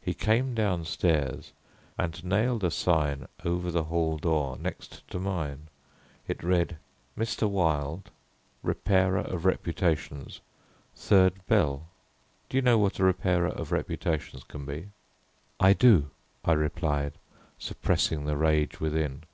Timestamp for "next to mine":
4.56-5.68